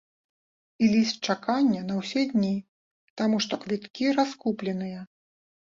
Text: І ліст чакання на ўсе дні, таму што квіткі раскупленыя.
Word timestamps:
І 0.85 0.87
ліст 0.93 1.19
чакання 1.33 1.81
на 1.91 1.99
ўсе 1.99 2.25
дні, 2.33 2.51
таму 3.23 3.37
што 3.47 3.53
квіткі 3.67 4.05
раскупленыя. 4.19 5.09